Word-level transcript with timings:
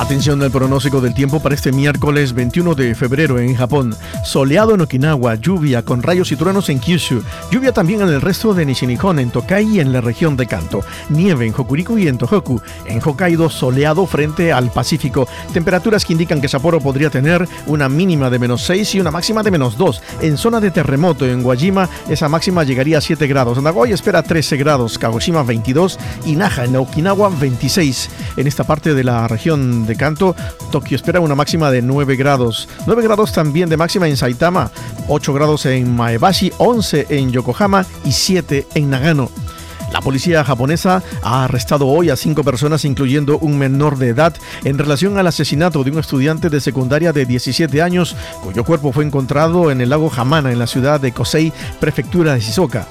Atención 0.00 0.42
al 0.42 0.50
pronóstico 0.50 1.02
del 1.02 1.12
tiempo 1.12 1.40
para 1.40 1.54
este 1.54 1.72
miércoles 1.72 2.32
21 2.32 2.74
de 2.74 2.94
febrero 2.94 3.38
en 3.38 3.54
Japón. 3.54 3.94
Soleado 4.24 4.74
en 4.74 4.80
Okinawa, 4.80 5.34
lluvia 5.34 5.82
con 5.82 6.02
rayos 6.02 6.32
y 6.32 6.36
truenos 6.36 6.70
en 6.70 6.78
Kyushu, 6.78 7.22
lluvia 7.50 7.72
también 7.72 8.00
en 8.00 8.08
el 8.08 8.22
resto 8.22 8.54
de 8.54 8.64
Nishinihon, 8.64 9.18
en 9.18 9.30
Tokai 9.30 9.76
y 9.76 9.78
en 9.78 9.92
la 9.92 10.00
región 10.00 10.38
de 10.38 10.46
Kanto, 10.46 10.80
nieve 11.10 11.46
en 11.46 11.52
Hokuriku 11.54 11.98
y 11.98 12.08
en 12.08 12.16
Tohoku, 12.16 12.62
en 12.86 13.02
Hokkaido 13.04 13.50
soleado 13.50 14.06
frente 14.06 14.54
al 14.54 14.70
Pacífico, 14.70 15.28
temperaturas 15.52 16.06
que 16.06 16.14
indican 16.14 16.40
que 16.40 16.48
Sapporo 16.48 16.80
podría 16.80 17.10
tener 17.10 17.46
una 17.66 17.90
mínima 17.90 18.30
de 18.30 18.38
menos 18.38 18.62
6 18.62 18.94
y 18.94 19.00
una 19.00 19.10
máxima 19.10 19.42
de 19.42 19.50
menos 19.50 19.76
2. 19.76 20.02
En 20.22 20.38
zona 20.38 20.60
de 20.60 20.70
terremoto 20.70 21.26
en 21.26 21.44
Wajima 21.44 21.90
esa 22.08 22.30
máxima 22.30 22.64
llegaría 22.64 22.96
a 22.98 23.02
7 23.02 23.26
grados, 23.26 23.62
Nagoya 23.62 23.94
espera 23.94 24.22
13 24.22 24.56
grados, 24.56 24.98
Kagoshima 24.98 25.42
22 25.42 25.98
y 26.24 26.36
Naha 26.36 26.64
en 26.64 26.76
Okinawa 26.76 27.28
26. 27.28 28.08
En 28.38 28.46
esta 28.46 28.64
parte 28.64 28.94
de 28.94 29.04
la 29.04 29.28
región 29.28 29.86
de 29.86 29.89
Kanto, 29.96 30.34
Tokio 30.70 30.96
espera 30.96 31.20
una 31.20 31.34
máxima 31.34 31.70
de 31.70 31.82
9 31.82 32.16
grados. 32.16 32.68
9 32.86 33.02
grados 33.02 33.32
también 33.32 33.68
de 33.68 33.76
máxima 33.76 34.08
en 34.08 34.16
Saitama, 34.16 34.70
8 35.08 35.32
grados 35.32 35.66
en 35.66 35.94
Maebashi, 35.94 36.52
11 36.58 37.06
en 37.10 37.32
Yokohama 37.32 37.86
y 38.04 38.12
7 38.12 38.66
en 38.74 38.90
Nagano. 38.90 39.30
La 39.92 40.00
policía 40.00 40.44
japonesa 40.44 41.02
ha 41.22 41.44
arrestado 41.44 41.88
hoy 41.88 42.10
a 42.10 42.16
cinco 42.16 42.44
personas, 42.44 42.84
incluyendo 42.84 43.38
un 43.38 43.58
menor 43.58 43.98
de 43.98 44.08
edad, 44.08 44.34
en 44.64 44.78
relación 44.78 45.18
al 45.18 45.26
asesinato 45.26 45.82
de 45.82 45.90
un 45.90 45.98
estudiante 45.98 46.48
de 46.48 46.60
secundaria 46.60 47.12
de 47.12 47.26
17 47.26 47.82
años, 47.82 48.14
cuyo 48.42 48.64
cuerpo 48.64 48.92
fue 48.92 49.04
encontrado 49.04 49.70
en 49.70 49.80
el 49.80 49.90
lago 49.90 50.10
Hamana, 50.16 50.52
en 50.52 50.60
la 50.60 50.68
ciudad 50.68 51.00
de 51.00 51.12
Kosei, 51.12 51.52
prefectura 51.80 52.34
de 52.34 52.40
Shizuoka. 52.40 52.86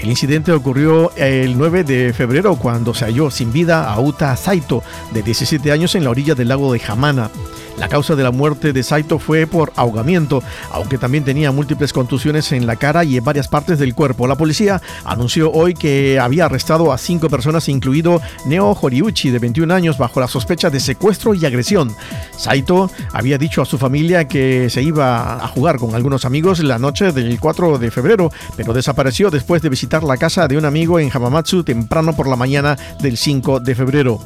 El 0.00 0.10
incidente 0.10 0.52
ocurrió 0.52 1.12
el 1.16 1.56
9 1.56 1.84
de 1.84 2.12
febrero 2.12 2.56
cuando 2.56 2.94
se 2.94 3.04
halló 3.04 3.30
sin 3.30 3.52
vida 3.52 3.90
a 3.90 3.98
Uta 4.00 4.36
Saito, 4.36 4.82
de 5.12 5.22
17 5.22 5.72
años, 5.72 5.94
en 5.94 6.04
la 6.04 6.10
orilla 6.10 6.34
del 6.34 6.48
lago 6.48 6.72
de 6.72 6.80
Hamana. 6.86 7.30
La 7.78 7.88
causa 7.88 8.14
de 8.14 8.22
la 8.22 8.30
muerte 8.30 8.72
de 8.72 8.82
Saito 8.84 9.18
fue 9.18 9.46
por 9.46 9.72
ahogamiento, 9.74 10.42
aunque 10.70 10.96
también 10.96 11.24
tenía 11.24 11.50
múltiples 11.50 11.92
contusiones 11.92 12.52
en 12.52 12.66
la 12.66 12.76
cara 12.76 13.02
y 13.02 13.16
en 13.16 13.24
varias 13.24 13.48
partes 13.48 13.78
del 13.78 13.94
cuerpo. 13.94 14.28
La 14.28 14.36
policía 14.36 14.80
anunció 15.04 15.50
hoy 15.50 15.74
que 15.74 16.20
había 16.20 16.44
arrestado 16.44 16.92
a 16.92 16.98
cinco 16.98 17.28
personas, 17.28 17.68
incluido 17.68 18.20
Neo 18.46 18.78
Horiuchi, 18.80 19.30
de 19.30 19.40
21 19.40 19.74
años, 19.74 19.98
bajo 19.98 20.20
la 20.20 20.28
sospecha 20.28 20.70
de 20.70 20.78
secuestro 20.78 21.34
y 21.34 21.44
agresión. 21.46 21.94
Saito 22.36 22.90
había 23.12 23.38
dicho 23.38 23.62
a 23.62 23.64
su 23.64 23.78
familia 23.78 24.26
que 24.26 24.68
se 24.70 24.82
iba 24.82 25.44
a 25.44 25.48
jugar 25.48 25.78
con 25.78 25.94
algunos 25.94 26.24
amigos 26.24 26.60
la 26.60 26.78
noche 26.78 27.12
del 27.12 27.38
4 27.38 27.78
de 27.78 27.90
febrero, 27.90 28.30
pero 28.56 28.72
desapareció 28.72 29.30
después 29.30 29.62
de 29.62 29.68
visitar 29.68 30.02
la 30.02 30.16
casa 30.16 30.48
de 30.48 30.58
un 30.58 30.64
amigo 30.64 30.98
en 30.98 31.10
Hamamatsu 31.10 31.64
temprano 31.64 32.14
por 32.14 32.28
la 32.28 32.36
mañana 32.36 32.76
del 33.00 33.16
5 33.16 33.60
de 33.60 33.74
febrero. 33.74 34.20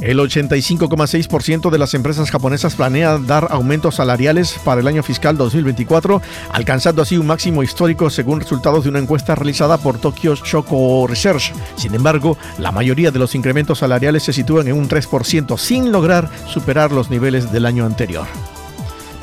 El 0.00 0.18
85,6% 0.18 1.70
de 1.70 1.78
las 1.78 1.94
empresas 1.94 2.30
japonesas 2.30 2.74
planea 2.74 3.18
dar 3.18 3.48
aumentos 3.50 3.96
salariales 3.96 4.56
para 4.64 4.80
el 4.80 4.88
año 4.88 5.02
fiscal 5.02 5.36
2024, 5.36 6.20
alcanzando 6.52 7.02
así 7.02 7.16
un 7.16 7.26
máximo 7.26 7.62
histórico 7.62 8.10
según 8.10 8.40
resultados 8.40 8.84
de 8.84 8.90
una 8.90 8.98
encuesta 8.98 9.34
realizada 9.34 9.78
por 9.78 9.98
Tokyo 9.98 10.34
Shoko 10.34 11.06
Research. 11.06 11.52
Sin 11.76 11.94
embargo, 11.94 12.36
la 12.58 12.72
mayoría 12.72 13.10
de 13.10 13.18
los 13.18 13.34
incrementos 13.34 13.78
salariales 13.78 14.22
se 14.24 14.32
sitúan 14.32 14.68
en 14.68 14.74
un 14.74 14.88
3% 14.88 15.56
sin 15.58 15.92
lograr 15.92 16.28
superar 16.46 16.92
los 16.92 17.10
niveles 17.10 17.52
del 17.52 17.66
año 17.66 17.86
anterior. 17.86 18.26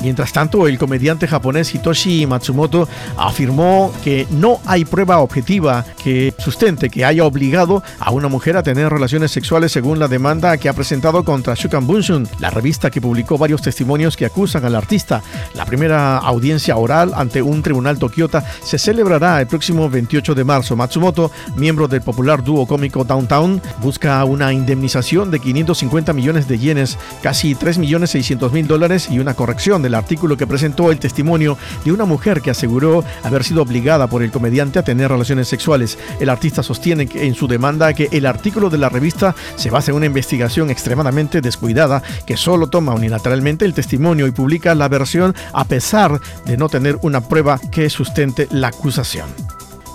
Mientras 0.02 0.32
tanto, 0.32 0.66
el 0.66 0.78
comediante 0.78 1.28
japonés 1.28 1.72
Hitoshi 1.74 2.26
Matsumoto 2.26 2.88
afirmó 3.16 3.92
que 4.02 4.26
no 4.30 4.60
hay 4.66 4.84
prueba 4.84 5.18
objetiva 5.18 5.84
que 6.02 6.34
sustente 6.38 6.90
que 6.90 7.04
haya 7.04 7.24
obligado 7.24 7.82
a 8.00 8.10
una 8.10 8.28
mujer 8.28 8.56
a 8.56 8.62
tener 8.62 8.90
relaciones 8.90 9.30
sexuales 9.30 9.70
según 9.70 10.00
la 10.00 10.08
demanda 10.08 10.56
que 10.56 10.68
ha 10.68 10.72
presentado 10.72 11.24
contra 11.24 11.54
Shukan 11.54 11.86
Bunshun, 11.86 12.28
la 12.40 12.50
revista 12.50 12.90
que 12.90 13.00
publicó 13.00 13.38
varios 13.38 13.62
testimonios 13.62 14.16
que 14.16 14.26
acusan 14.26 14.64
al 14.64 14.74
artista. 14.74 15.22
La 15.54 15.64
primera 15.64 16.18
audiencia 16.18 16.76
oral 16.76 17.12
ante 17.14 17.40
un 17.40 17.62
tribunal 17.62 17.98
tokiota 17.98 18.44
se 18.64 18.78
celebrará 18.78 19.40
el 19.40 19.46
próximo 19.46 19.88
28 19.88 20.34
de 20.34 20.44
marzo. 20.44 20.74
Matsumoto, 20.74 21.30
miembro 21.54 21.86
del 21.86 22.02
popular 22.02 22.42
dúo 22.42 22.66
cómico 22.66 23.04
Downtown, 23.04 23.62
busca 23.80 24.24
una 24.24 24.52
indemnización 24.52 25.30
de 25.30 25.38
550 25.38 26.12
millones 26.12 26.48
de 26.48 26.58
yenes, 26.58 26.98
casi 27.22 27.54
3 27.54 27.78
millones 27.78 28.10
600 28.10 28.52
mil 28.52 28.66
dólares 28.66 29.08
y 29.10 29.18
una 29.18 29.34
corrección 29.34 29.82
de 29.82 29.90
artículo 29.94 30.36
que 30.36 30.46
presentó 30.46 30.90
el 30.90 30.98
testimonio 30.98 31.58
de 31.84 31.92
una 31.92 32.04
mujer 32.04 32.40
que 32.40 32.50
aseguró 32.50 33.04
haber 33.22 33.44
sido 33.44 33.62
obligada 33.62 34.06
por 34.06 34.22
el 34.22 34.30
comediante 34.30 34.78
a 34.78 34.84
tener 34.84 35.10
relaciones 35.10 35.48
sexuales. 35.48 35.98
El 36.20 36.28
artista 36.28 36.62
sostiene 36.62 37.08
en 37.14 37.34
su 37.34 37.48
demanda 37.48 37.92
que 37.94 38.08
el 38.12 38.26
artículo 38.26 38.70
de 38.70 38.78
la 38.78 38.88
revista 38.88 39.34
se 39.56 39.70
basa 39.70 39.90
en 39.90 39.96
una 39.96 40.06
investigación 40.06 40.70
extremadamente 40.70 41.40
descuidada 41.40 42.02
que 42.26 42.36
solo 42.36 42.68
toma 42.68 42.94
unilateralmente 42.94 43.64
el 43.64 43.74
testimonio 43.74 44.26
y 44.26 44.30
publica 44.30 44.74
la 44.74 44.88
versión 44.88 45.34
a 45.52 45.64
pesar 45.64 46.20
de 46.44 46.56
no 46.56 46.68
tener 46.68 46.98
una 47.02 47.20
prueba 47.20 47.58
que 47.70 47.90
sustente 47.90 48.48
la 48.50 48.68
acusación. 48.68 49.51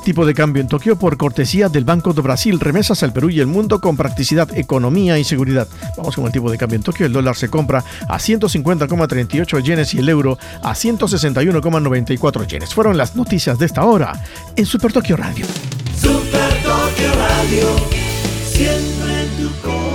Tipo 0.07 0.25
de 0.25 0.33
cambio 0.33 0.61
en 0.61 0.69
Tokio 0.69 0.95
por 0.95 1.17
cortesía 1.17 1.67
del 1.67 1.83
Banco 1.83 2.13
de 2.13 2.21
Brasil. 2.21 2.61
Remesas 2.61 3.03
al 3.03 3.11
Perú 3.11 3.29
y 3.29 3.41
el 3.41 3.47
mundo 3.47 3.81
con 3.81 3.97
practicidad, 3.97 4.57
economía 4.57 5.19
y 5.19 5.25
seguridad. 5.25 5.67
Vamos 5.97 6.15
con 6.15 6.25
el 6.25 6.31
tipo 6.31 6.49
de 6.49 6.57
cambio 6.57 6.77
en 6.77 6.83
Tokio. 6.83 7.05
El 7.05 7.11
dólar 7.11 7.35
se 7.35 7.49
compra 7.49 7.83
a 8.07 8.17
150,38 8.17 9.61
yenes 9.61 9.93
y 9.95 9.97
el 9.97 10.07
euro 10.07 10.39
a 10.63 10.73
161,94 10.73 12.47
yenes. 12.47 12.73
Fueron 12.73 12.95
las 12.95 13.17
noticias 13.17 13.59
de 13.59 13.65
esta 13.65 13.83
hora 13.83 14.13
en 14.55 14.65
Super 14.65 14.93
Tokio 14.93 15.17
Radio. 15.17 15.45
Super 15.93 16.53
Tokio 16.63 17.13
Radio. 17.13 17.67
Siempre 18.45 19.23
en 19.23 19.29
tu 19.43 19.86